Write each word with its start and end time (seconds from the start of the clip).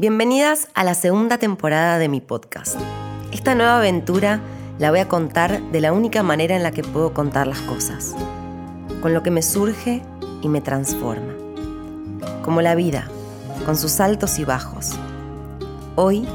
Bienvenidas 0.00 0.68
a 0.72 0.82
la 0.82 0.94
segunda 0.94 1.36
temporada 1.36 1.98
de 1.98 2.08
mi 2.08 2.22
podcast. 2.22 2.80
Esta 3.32 3.54
nueva 3.54 3.76
aventura 3.76 4.40
la 4.78 4.90
voy 4.90 5.00
a 5.00 5.08
contar 5.08 5.60
de 5.72 5.80
la 5.82 5.92
única 5.92 6.22
manera 6.22 6.56
en 6.56 6.62
la 6.62 6.70
que 6.70 6.82
puedo 6.82 7.12
contar 7.12 7.46
las 7.46 7.60
cosas, 7.60 8.14
con 9.02 9.12
lo 9.12 9.22
que 9.22 9.30
me 9.30 9.42
surge 9.42 10.00
y 10.40 10.48
me 10.48 10.62
transforma. 10.62 11.34
Como 12.42 12.62
la 12.62 12.74
vida, 12.74 13.10
con 13.66 13.76
sus 13.76 14.00
altos 14.00 14.38
y 14.38 14.44
bajos. 14.46 14.98
Hoy 15.96 16.26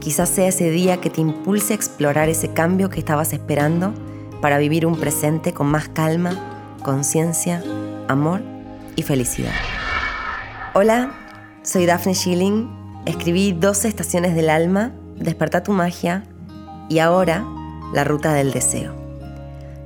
quizás 0.00 0.28
sea 0.28 0.48
ese 0.48 0.68
día 0.68 1.00
que 1.00 1.08
te 1.08 1.22
impulse 1.22 1.72
a 1.72 1.76
explorar 1.76 2.28
ese 2.28 2.52
cambio 2.52 2.90
que 2.90 2.98
estabas 2.98 3.32
esperando 3.32 3.94
para 4.42 4.58
vivir 4.58 4.84
un 4.84 5.00
presente 5.00 5.54
con 5.54 5.68
más 5.68 5.88
calma, 5.88 6.76
conciencia, 6.82 7.64
amor 8.06 8.42
y 8.96 9.02
felicidad. 9.02 9.54
Hola, 10.74 11.14
soy 11.62 11.86
Daphne 11.86 12.14
Schilling, 12.14 12.83
escribí 13.06 13.52
12 13.52 13.88
estaciones 13.88 14.34
del 14.34 14.50
alma, 14.50 14.92
Desperta 15.16 15.62
tu 15.62 15.72
magia 15.72 16.24
y 16.88 16.98
ahora 16.98 17.46
La 17.92 18.04
ruta 18.04 18.34
del 18.34 18.52
deseo. 18.52 18.94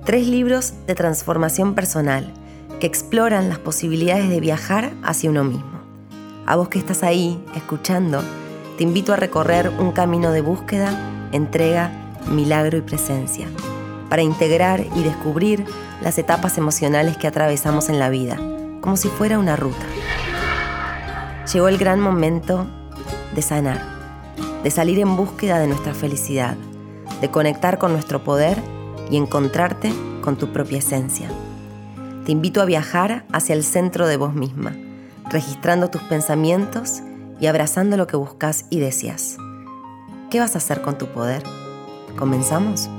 Tres 0.05 0.27
libros 0.27 0.73
de 0.87 0.95
transformación 0.95 1.75
personal 1.75 2.33
que 2.81 2.87
exploran 2.87 3.49
las 3.49 3.59
posibilidades 3.59 4.31
de 4.31 4.41
viajar 4.41 4.93
hacia 5.03 5.31
uno 5.31 5.45
mismo. 5.45 5.79
A 6.47 6.57
vos 6.57 6.69
que 6.69 6.79
estás 6.79 7.03
ahí, 7.03 7.45
escuchando, 7.55 8.23
te 8.79 8.85
invito 8.85 9.13
a 9.13 9.17
recorrer 9.17 9.69
un 9.69 9.93
camino 9.93 10.31
de 10.31 10.41
búsqueda, 10.41 11.29
entrega, 11.33 11.91
milagro 12.31 12.79
y 12.79 12.83
presencia, 12.83 13.49
para 14.09 14.23
integrar 14.23 14.87
y 14.97 15.03
descubrir 15.03 15.65
las 16.01 16.17
etapas 16.17 16.57
emocionales 16.57 17.19
que 17.19 17.27
atravesamos 17.27 17.91
en 17.91 17.99
la 17.99 18.09
vida, 18.09 18.37
como 18.81 18.97
si 18.97 19.09
fuera 19.09 19.39
una 19.39 19.57
ruta. 19.57 19.85
Llegó 21.53 21.69
el 21.69 21.77
gran 21.77 22.01
momento 22.01 22.67
de 23.39 23.43
sanar, 23.43 23.81
de 24.65 24.71
salir 24.73 24.99
en 24.99 25.17
búsqueda 25.17 25.61
de 25.61 25.69
nuestra 25.69 25.95
felicidad, 25.95 26.57
de 27.21 27.31
conectar 27.31 27.79
con 27.79 27.93
nuestro 27.93 28.25
poder 28.25 28.61
y 29.13 29.17
encontrarte 29.17 29.93
con 30.23 30.35
tu 30.37 30.53
propia 30.53 30.79
esencia. 30.79 31.29
Te 32.27 32.33
invito 32.33 32.61
a 32.61 32.65
viajar 32.65 33.25
hacia 33.33 33.55
el 33.55 33.63
centro 33.63 34.09
de 34.09 34.17
vos 34.17 34.35
misma, 34.35 34.75
registrando 35.31 35.89
tus 35.89 36.03
pensamientos 36.03 37.01
y 37.39 37.47
abrazando 37.47 37.97
lo 37.97 38.09
que 38.09 38.17
buscas 38.17 38.65
y 38.71 38.81
deseas. 38.81 39.37
¿Qué 40.31 40.41
vas 40.41 40.57
a 40.57 40.59
hacer 40.59 40.83
con 40.83 40.99
tu 40.99 41.07
poder? 41.07 41.45
¿Comenzamos? 42.19 42.91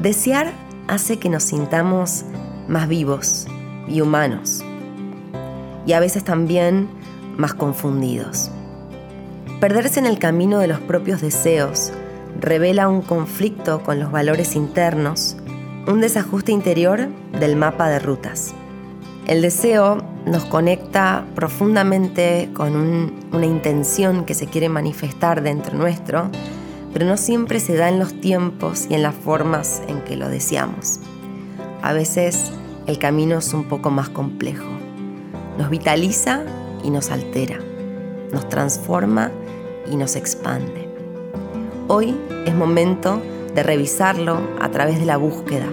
Desear 0.00 0.52
hace 0.86 1.18
que 1.18 1.28
nos 1.28 1.42
sintamos 1.42 2.24
más 2.68 2.86
vivos 2.86 3.48
y 3.88 4.00
humanos, 4.00 4.62
y 5.90 5.92
a 5.92 5.98
veces 5.98 6.22
también 6.22 6.88
más 7.36 7.52
confundidos. 7.52 8.52
Perderse 9.58 9.98
en 9.98 10.06
el 10.06 10.20
camino 10.20 10.60
de 10.60 10.68
los 10.68 10.78
propios 10.78 11.20
deseos 11.20 11.90
revela 12.40 12.88
un 12.88 13.02
conflicto 13.02 13.82
con 13.82 13.98
los 13.98 14.12
valores 14.12 14.54
internos, 14.54 15.36
un 15.88 16.00
desajuste 16.00 16.52
interior 16.52 17.08
del 17.40 17.56
mapa 17.56 17.88
de 17.88 17.98
rutas. 17.98 18.54
El 19.26 19.42
deseo 19.42 20.00
nos 20.26 20.44
conecta 20.44 21.24
profundamente 21.34 22.50
con 22.54 23.12
una 23.32 23.46
intención 23.46 24.24
que 24.24 24.34
se 24.34 24.46
quiere 24.46 24.68
manifestar 24.68 25.42
dentro 25.42 25.76
nuestro, 25.76 26.30
pero 26.92 27.04
no 27.04 27.16
siempre 27.16 27.58
se 27.58 27.74
da 27.74 27.88
en 27.88 27.98
los 27.98 28.20
tiempos 28.20 28.86
y 28.88 28.94
en 28.94 29.02
las 29.02 29.16
formas 29.16 29.82
en 29.88 30.02
que 30.02 30.14
lo 30.14 30.28
deseamos. 30.28 31.00
A 31.82 31.92
veces 31.92 32.52
el 32.86 33.00
camino 33.00 33.38
es 33.38 33.52
un 33.52 33.64
poco 33.64 33.90
más 33.90 34.08
complejo. 34.08 34.79
Nos 35.60 35.68
vitaliza 35.68 36.40
y 36.82 36.88
nos 36.88 37.10
altera, 37.10 37.58
nos 38.32 38.48
transforma 38.48 39.30
y 39.92 39.96
nos 39.96 40.16
expande. 40.16 40.88
Hoy 41.86 42.16
es 42.46 42.54
momento 42.54 43.20
de 43.54 43.62
revisarlo 43.62 44.40
a 44.58 44.70
través 44.70 44.98
de 44.98 45.04
la 45.04 45.18
búsqueda 45.18 45.66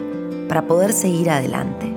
para 0.49 0.63
poder 0.63 0.91
seguir 0.91 1.29
adelante. 1.29 1.95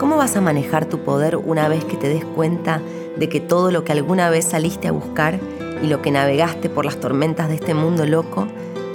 ¿Cómo 0.00 0.16
vas 0.16 0.34
a 0.34 0.40
manejar 0.40 0.84
tu 0.86 0.98
poder 1.04 1.36
una 1.36 1.68
vez 1.68 1.84
que 1.84 1.96
te 1.96 2.08
des 2.08 2.24
cuenta 2.24 2.82
de 3.16 3.28
que 3.28 3.38
todo 3.38 3.70
lo 3.70 3.84
que 3.84 3.92
alguna 3.92 4.28
vez 4.28 4.46
saliste 4.46 4.88
a 4.88 4.92
buscar 4.92 5.38
y 5.84 5.86
lo 5.86 6.02
que 6.02 6.10
navegaste 6.10 6.68
por 6.70 6.84
las 6.84 6.98
tormentas 6.98 7.48
de 7.48 7.54
este 7.54 7.72
mundo 7.72 8.04
loco, 8.04 8.48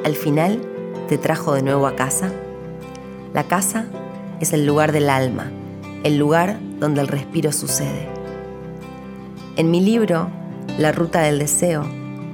al 0.04 0.16
final 0.16 0.60
te 1.08 1.18
trajo 1.18 1.54
de 1.54 1.62
nuevo 1.62 1.88
a 1.88 1.96
casa? 1.96 2.30
La 3.34 3.46
casa 3.46 3.86
es 4.42 4.52
el 4.52 4.66
lugar 4.66 4.92
del 4.92 5.10
alma, 5.10 5.50
el 6.04 6.18
lugar 6.18 6.58
donde 6.80 7.02
el 7.02 7.08
respiro 7.08 7.52
sucede. 7.52 8.08
En 9.58 9.72
mi 9.72 9.80
libro, 9.80 10.30
La 10.78 10.92
Ruta 10.92 11.22
del 11.22 11.40
Deseo, 11.40 11.86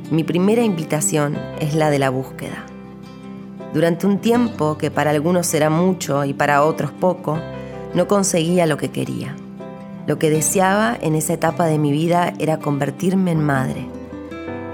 mi 0.09 0.23
primera 0.23 0.63
invitación 0.63 1.37
es 1.59 1.75
la 1.75 1.89
de 1.89 1.99
la 1.99 2.09
búsqueda. 2.09 2.65
Durante 3.73 4.07
un 4.07 4.19
tiempo 4.19 4.77
que 4.77 4.91
para 4.91 5.11
algunos 5.11 5.47
será 5.47 5.69
mucho 5.69 6.25
y 6.25 6.33
para 6.33 6.63
otros 6.63 6.91
poco, 6.91 7.39
no 7.93 8.07
conseguía 8.07 8.65
lo 8.65 8.77
que 8.77 8.89
quería. 8.89 9.35
Lo 10.07 10.17
que 10.17 10.29
deseaba 10.29 10.97
en 10.99 11.15
esa 11.15 11.33
etapa 11.33 11.65
de 11.65 11.77
mi 11.77 11.91
vida 11.91 12.33
era 12.39 12.59
convertirme 12.59 13.31
en 13.31 13.41
madre. 13.41 13.87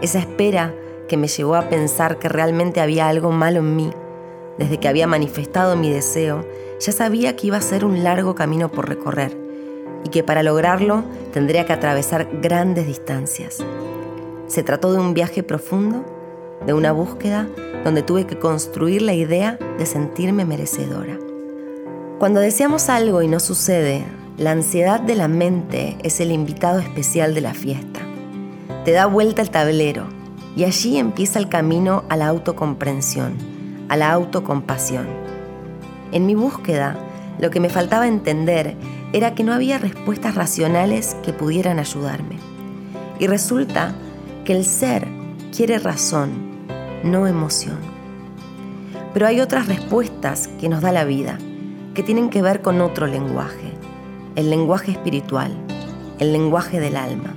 Esa 0.01 0.19
espera 0.19 0.73
que 1.07 1.17
me 1.17 1.27
llevó 1.27 1.55
a 1.55 1.69
pensar 1.69 2.17
que 2.17 2.29
realmente 2.29 2.81
había 2.81 3.07
algo 3.07 3.31
malo 3.31 3.59
en 3.59 3.75
mí, 3.75 3.89
desde 4.57 4.79
que 4.79 4.87
había 4.87 5.05
manifestado 5.05 5.75
mi 5.75 5.91
deseo, 5.91 6.45
ya 6.79 6.91
sabía 6.91 7.35
que 7.35 7.47
iba 7.47 7.57
a 7.57 7.61
ser 7.61 7.85
un 7.85 8.03
largo 8.03 8.33
camino 8.33 8.69
por 8.71 8.89
recorrer 8.89 9.46
y 10.07 10.09
que 10.09 10.23
para 10.23 10.41
lograrlo 10.41 11.03
tendría 11.33 11.65
que 11.65 11.73
atravesar 11.73 12.29
grandes 12.41 12.87
distancias. 12.87 13.57
Se 14.47 14.63
trató 14.63 14.93
de 14.93 14.99
un 14.99 15.13
viaje 15.13 15.43
profundo, 15.43 16.05
de 16.65 16.73
una 16.73 16.93
búsqueda 16.93 17.45
donde 17.83 18.03
tuve 18.03 18.25
que 18.25 18.39
construir 18.39 19.01
la 19.01 19.13
idea 19.13 19.59
de 19.77 19.85
sentirme 19.85 20.45
merecedora. 20.45 21.19
Cuando 22.19 22.39
deseamos 22.39 22.87
algo 22.87 23.21
y 23.21 23.27
no 23.27 23.41
sucede, 23.41 24.05
la 24.37 24.51
ansiedad 24.51 25.01
de 25.01 25.15
la 25.15 25.27
mente 25.27 25.97
es 26.03 26.21
el 26.21 26.31
invitado 26.31 26.79
especial 26.79 27.35
de 27.35 27.41
la 27.41 27.53
fiesta. 27.53 27.99
Te 28.85 28.93
da 28.93 29.07
vuelta 29.07 29.41
el 29.41 29.49
tablero 29.49 30.05
y 30.55 30.63
allí 30.63 30.99
empieza 30.99 31.37
el 31.37 31.49
camino 31.49 32.05
a 32.07 32.15
la 32.15 32.27
autocomprensión, 32.27 33.33
a 33.89 33.97
la 33.97 34.13
autocompasión. 34.13 35.05
En 36.13 36.25
mi 36.25 36.33
búsqueda, 36.33 36.97
lo 37.39 37.49
que 37.49 37.59
me 37.59 37.67
faltaba 37.67 38.07
entender 38.07 38.77
era 39.13 39.35
que 39.35 39.43
no 39.43 39.53
había 39.53 39.77
respuestas 39.77 40.35
racionales 40.35 41.15
que 41.23 41.33
pudieran 41.33 41.79
ayudarme. 41.79 42.37
Y 43.19 43.27
resulta 43.27 43.95
que 44.45 44.53
el 44.53 44.65
ser 44.65 45.07
quiere 45.55 45.79
razón, 45.79 46.31
no 47.03 47.27
emoción. 47.27 47.77
Pero 49.13 49.27
hay 49.27 49.39
otras 49.39 49.67
respuestas 49.67 50.47
que 50.59 50.69
nos 50.69 50.81
da 50.81 50.91
la 50.91 51.05
vida 51.05 51.37
que 51.93 52.03
tienen 52.03 52.29
que 52.29 52.43
ver 52.43 52.61
con 52.61 52.79
otro 52.81 53.07
lenguaje, 53.07 53.73
el 54.35 54.51
lenguaje 54.51 54.91
espiritual, 54.91 55.51
el 56.19 56.31
lenguaje 56.31 56.79
del 56.79 56.95
alma. 56.95 57.33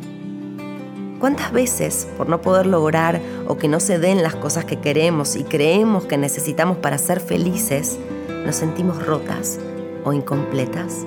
¿Cuántas 1.19 1.53
veces, 1.53 2.09
por 2.17 2.29
no 2.29 2.43
poder 2.43 2.67
lograr 2.67 3.21
o 3.47 3.57
que 3.57 3.69
no 3.69 3.81
se 3.81 3.99
den 3.99 4.23
las 4.23 4.35
cosas 4.35 4.65
que 4.65 4.81
queremos 4.81 5.37
y 5.37 5.45
creemos 5.45 6.05
que 6.05 6.19
necesitamos 6.19 6.79
para 6.79 6.99
ser 6.99 7.21
felices, 7.21 7.99
nos 8.45 8.57
sentimos 8.57 9.05
rotas 9.05 9.59
o 10.05 10.13
incompletas? 10.13 11.07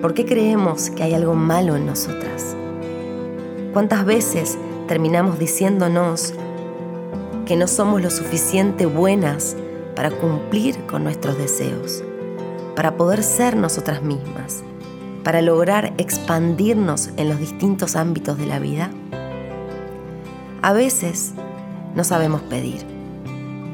¿Por 0.00 0.14
qué 0.14 0.24
creemos 0.24 0.90
que 0.90 1.02
hay 1.02 1.14
algo 1.14 1.34
malo 1.34 1.76
en 1.76 1.86
nosotras? 1.86 2.56
¿Cuántas 3.72 4.04
veces 4.04 4.58
terminamos 4.88 5.38
diciéndonos 5.38 6.34
que 7.46 7.56
no 7.56 7.66
somos 7.66 8.00
lo 8.02 8.10
suficiente 8.10 8.86
buenas 8.86 9.56
para 9.94 10.10
cumplir 10.10 10.76
con 10.86 11.04
nuestros 11.04 11.36
deseos? 11.36 12.02
para 12.80 12.96
poder 12.96 13.22
ser 13.22 13.56
nosotras 13.56 14.02
mismas, 14.02 14.62
para 15.22 15.42
lograr 15.42 15.92
expandirnos 15.98 17.10
en 17.18 17.28
los 17.28 17.38
distintos 17.38 17.94
ámbitos 17.94 18.38
de 18.38 18.46
la 18.46 18.58
vida? 18.58 18.90
A 20.62 20.72
veces 20.72 21.32
no 21.94 22.04
sabemos 22.04 22.40
pedir, 22.40 22.86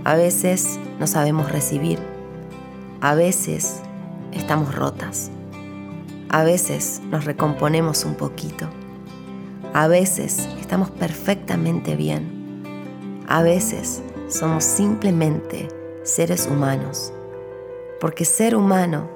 a 0.03 0.17
veces 0.17 0.81
no 0.99 1.07
sabemos 1.07 1.53
recibir, 1.53 2.01
a 3.01 3.15
veces 3.15 3.81
estamos 4.33 4.75
rotas, 4.75 5.31
a 6.29 6.45
veces 6.45 7.01
nos 7.11 7.25
recomponemos 7.25 8.05
un 8.05 8.15
poquito, 8.15 8.67
a 9.73 9.89
veces 9.89 10.49
estamos 10.61 10.91
perfectamente 10.91 11.97
bien, 11.97 12.63
a 13.29 13.43
veces 13.43 14.03
somos 14.29 14.65
simplemente 14.65 15.69
seres 16.03 16.49
humanos 16.51 17.13
porque 18.01 18.25
ser 18.25 18.57
humano 18.57 19.09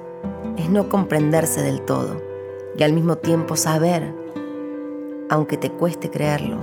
es 0.57 0.69
no 0.69 0.89
comprenderse 0.89 1.61
del 1.61 1.81
todo 1.81 2.21
y 2.77 2.83
al 2.83 2.93
mismo 2.93 3.17
tiempo 3.17 3.55
saber, 3.55 4.13
aunque 5.29 5.57
te 5.57 5.71
cueste 5.71 6.09
creerlo, 6.09 6.57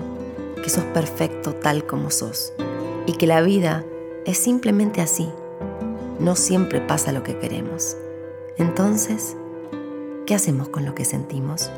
que 0.63 0.71
sos 0.71 0.85
perfecto 0.85 1.55
tal 1.55 1.87
como 1.87 2.11
sos 2.11 2.53
y 3.07 3.13
que 3.13 3.27
la 3.27 3.41
vida 3.41 3.85
es 4.25 4.39
simplemente 4.39 5.01
así. 5.01 5.29
No 6.19 6.35
siempre 6.35 6.81
pasa 6.81 7.13
lo 7.13 7.23
que 7.23 7.39
queremos. 7.39 7.97
Entonces, 8.57 9.37
¿Qué 10.29 10.35
hacemos 10.35 10.69
con 10.69 10.85
lo 10.85 10.95
que 10.95 11.07
sentimos? 11.07 11.71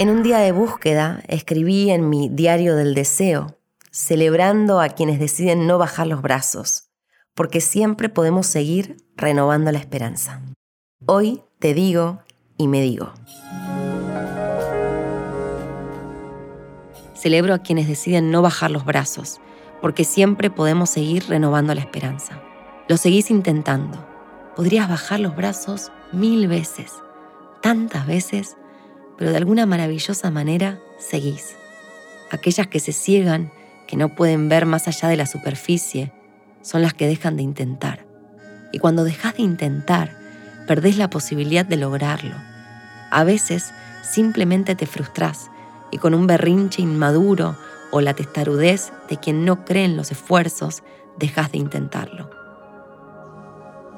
En 0.00 0.10
un 0.10 0.24
día 0.24 0.38
de 0.38 0.50
búsqueda 0.50 1.22
escribí 1.28 1.90
en 1.90 2.08
mi 2.08 2.28
diario 2.28 2.74
del 2.74 2.96
deseo, 2.96 3.56
celebrando 3.92 4.80
a 4.80 4.88
quienes 4.88 5.20
deciden 5.20 5.68
no 5.68 5.78
bajar 5.78 6.08
los 6.08 6.20
brazos, 6.20 6.90
porque 7.32 7.60
siempre 7.60 8.08
podemos 8.08 8.48
seguir 8.48 8.96
renovando 9.14 9.70
la 9.70 9.78
esperanza. 9.78 10.42
Hoy 11.06 11.40
te 11.60 11.74
digo 11.74 12.22
y 12.56 12.66
me 12.66 12.82
digo. 12.82 13.12
Celebro 17.14 17.54
a 17.54 17.58
quienes 17.58 17.86
deciden 17.86 18.32
no 18.32 18.42
bajar 18.42 18.72
los 18.72 18.84
brazos, 18.84 19.40
porque 19.80 20.02
siempre 20.02 20.50
podemos 20.50 20.90
seguir 20.90 21.28
renovando 21.28 21.72
la 21.72 21.82
esperanza. 21.82 22.42
Lo 22.86 22.98
seguís 22.98 23.30
intentando. 23.30 23.96
Podrías 24.56 24.90
bajar 24.90 25.18
los 25.18 25.34
brazos 25.34 25.90
mil 26.12 26.48
veces, 26.48 26.92
tantas 27.62 28.06
veces, 28.06 28.58
pero 29.16 29.30
de 29.30 29.38
alguna 29.38 29.64
maravillosa 29.64 30.30
manera 30.30 30.78
seguís. 30.98 31.56
Aquellas 32.30 32.66
que 32.66 32.80
se 32.80 32.92
ciegan, 32.92 33.50
que 33.86 33.96
no 33.96 34.14
pueden 34.14 34.50
ver 34.50 34.66
más 34.66 34.86
allá 34.86 35.08
de 35.08 35.16
la 35.16 35.24
superficie, 35.24 36.12
son 36.60 36.82
las 36.82 36.92
que 36.92 37.06
dejan 37.06 37.36
de 37.36 37.42
intentar. 37.42 38.06
Y 38.70 38.80
cuando 38.80 39.02
dejas 39.02 39.36
de 39.36 39.44
intentar, 39.44 40.14
perdés 40.66 40.98
la 40.98 41.08
posibilidad 41.08 41.64
de 41.64 41.78
lograrlo. 41.78 42.36
A 43.10 43.24
veces 43.24 43.72
simplemente 44.02 44.74
te 44.74 44.84
frustras 44.84 45.50
y 45.90 45.96
con 45.96 46.12
un 46.12 46.26
berrinche 46.26 46.82
inmaduro 46.82 47.56
o 47.92 48.02
la 48.02 48.12
testarudez 48.12 48.92
de 49.08 49.16
quien 49.16 49.46
no 49.46 49.64
cree 49.64 49.86
en 49.86 49.96
los 49.96 50.10
esfuerzos, 50.10 50.82
dejas 51.18 51.50
de 51.50 51.58
intentarlo. 51.58 52.43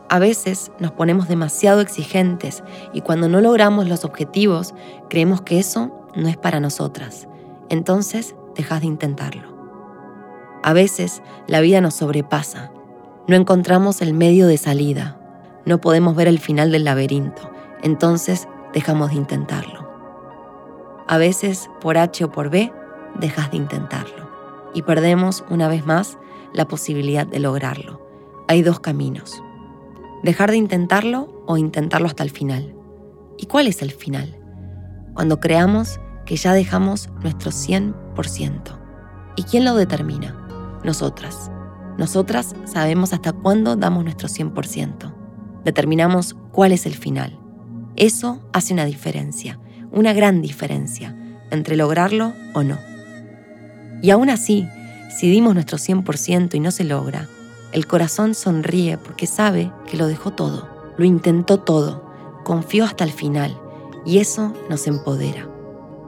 A 0.09 0.21
veces 0.21 0.71
nos 0.79 0.93
ponemos 0.93 1.27
demasiado 1.27 1.81
exigentes 1.81 2.63
y 2.93 3.01
cuando 3.01 3.29
no 3.29 3.41
logramos 3.41 3.89
los 3.89 4.05
objetivos 4.05 4.73
creemos 5.11 5.41
que 5.43 5.59
eso 5.59 5.91
no 6.15 6.29
es 6.29 6.37
para 6.37 6.61
nosotras. 6.61 7.27
Entonces 7.71 8.37
dejas 8.55 8.83
de 8.83 8.87
intentarlo. 8.87 9.57
A 10.63 10.73
veces 10.73 11.23
la 11.49 11.61
vida 11.61 11.81
nos 11.81 11.95
sobrepasa. 11.95 12.71
No 13.27 13.35
encontramos 13.35 14.01
el 14.01 14.15
medio 14.15 14.47
de 14.47 14.59
salida. 14.59 15.19
No 15.65 15.81
podemos 15.81 16.15
ver 16.15 16.29
el 16.29 16.39
final 16.39 16.71
del 16.71 16.85
laberinto. 16.85 17.51
Entonces 17.83 18.47
dejamos 18.73 19.11
de 19.11 19.17
intentarlo. 19.17 19.87
A 21.09 21.19
veces, 21.19 21.69
por 21.81 21.99
H 21.99 22.25
o 22.25 22.31
por 22.31 22.51
B, 22.51 22.73
dejas 23.19 23.51
de 23.51 23.57
intentarlo. 23.57 24.29
Y 24.73 24.83
perdemos 24.83 25.45
una 25.51 25.69
vez 25.69 25.85
más 25.85 26.19
la 26.53 26.67
posibilidad 26.69 27.27
de 27.27 27.41
lograrlo. 27.41 28.01
Hay 28.49 28.63
dos 28.63 28.79
caminos 28.79 29.43
dejar 30.23 30.51
de 30.51 30.57
intentarlo 30.57 31.45
o 31.47 31.57
intentarlo 31.57 32.07
hasta 32.07 32.23
el 32.23 32.31
final. 32.31 32.75
¿Y 33.39 33.47
cuál 33.47 33.67
es 33.67 33.83
el 33.83 33.93
final? 33.93 34.37
Cuando 35.15 35.41
creamos 35.41 36.01
que 36.25 36.37
ya 36.37 36.53
dejamos 36.53 37.09
nuestro 37.23 37.51
100%. 37.51 38.79
¿Y 39.37 39.43
quién 39.45 39.65
lo 39.65 39.75
determina? 39.75 40.37
Nosotras. 40.85 41.51
Nosotras 41.99 42.55
sabemos 42.65 43.13
hasta 43.13 43.33
cuándo 43.33 43.77
damos 43.77 44.05
nuestro 44.05 44.29
100%. 44.29 45.15
Determinamos 45.65 46.37
cuál 46.53 46.73
es 46.73 46.87
el 46.87 46.95
final. 46.95 47.39
Eso 47.97 48.41
hace 48.53 48.75
una 48.75 48.85
diferencia, 48.85 49.59
una 49.91 50.13
gran 50.13 50.43
diferencia, 50.43 51.17
entre 51.51 51.77
lograrlo 51.77 52.35
o 52.55 52.63
no. 52.63 52.79
Y 54.03 54.11
aún 54.11 54.29
así, 54.29 54.69
si 55.17 55.31
dimos 55.31 55.55
nuestro 55.55 55.79
100% 55.79 56.55
y 56.55 56.61
no 56.61 56.71
se 56.71 56.85
logra, 56.85 57.29
el 57.77 57.87
corazón 57.87 58.35
sonríe 58.35 58.97
porque 58.97 59.27
sabe 59.27 59.71
que 59.87 59.99
lo 59.99 60.07
dejó 60.07 60.31
todo, 60.31 60.67
lo 60.97 61.05
intentó 61.05 61.59
todo, 61.59 62.03
confió 62.43 62.87
hasta 62.87 63.05
el 63.05 63.13
final 63.13 63.55
y 64.07 64.17
eso 64.17 64.55
nos 64.71 64.87
empodera. 64.87 65.47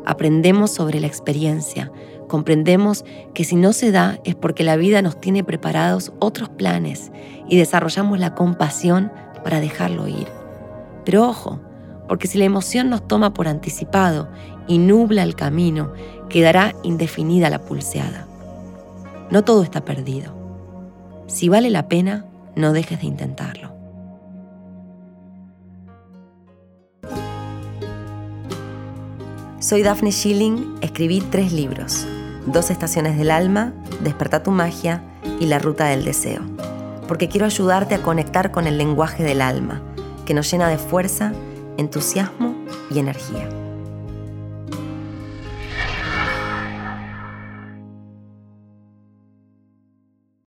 Aprendemos 0.06 0.70
sobre 0.70 0.98
la 0.98 1.08
experiencia, 1.08 1.92
comprendemos 2.26 3.04
que 3.34 3.44
si 3.44 3.54
no 3.54 3.74
se 3.74 3.92
da 3.92 4.18
es 4.24 4.34
porque 4.34 4.64
la 4.64 4.76
vida 4.76 5.02
nos 5.02 5.20
tiene 5.20 5.44
preparados 5.44 6.10
otros 6.20 6.48
planes 6.48 7.12
y 7.50 7.58
desarrollamos 7.58 8.18
la 8.18 8.34
compasión 8.34 9.12
para 9.44 9.60
dejarlo 9.60 10.08
ir. 10.08 10.28
Pero 11.04 11.28
ojo, 11.28 11.60
porque 12.08 12.28
si 12.28 12.38
la 12.38 12.46
emoción 12.46 12.88
nos 12.88 13.06
toma 13.06 13.34
por 13.34 13.46
anticipado 13.46 14.30
y 14.68 14.78
nubla 14.78 15.22
el 15.22 15.34
camino, 15.34 15.92
quedará 16.30 16.74
indefinida 16.82 17.50
la 17.50 17.58
pulseada. 17.58 18.26
No 19.30 19.44
todo 19.44 19.62
está 19.62 19.84
perdido. 19.84 20.37
Si 21.28 21.50
vale 21.50 21.68
la 21.68 21.88
pena, 21.88 22.24
no 22.56 22.72
dejes 22.72 23.00
de 23.00 23.06
intentarlo. 23.06 23.76
Soy 29.60 29.82
Daphne 29.82 30.10
Schilling, 30.10 30.78
escribí 30.80 31.20
tres 31.20 31.52
libros, 31.52 32.06
Dos 32.46 32.70
estaciones 32.70 33.18
del 33.18 33.30
alma, 33.30 33.74
Desperta 34.02 34.42
tu 34.42 34.52
magia 34.52 35.02
y 35.38 35.46
La 35.46 35.58
ruta 35.58 35.84
del 35.88 36.06
deseo, 36.06 36.40
porque 37.06 37.28
quiero 37.28 37.44
ayudarte 37.44 37.94
a 37.94 38.02
conectar 38.02 38.50
con 38.50 38.66
el 38.66 38.78
lenguaje 38.78 39.22
del 39.22 39.42
alma, 39.42 39.82
que 40.24 40.32
nos 40.32 40.50
llena 40.50 40.68
de 40.68 40.78
fuerza, 40.78 41.34
entusiasmo 41.76 42.54
y 42.90 43.00
energía. 43.00 43.67